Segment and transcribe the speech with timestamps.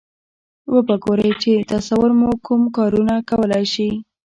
[0.73, 3.89] و به ګورئ چې تصور مو کوم کارونه کولای شي.